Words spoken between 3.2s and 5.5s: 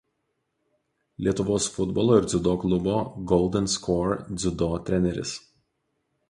„Golden Score“ dziudo treneris.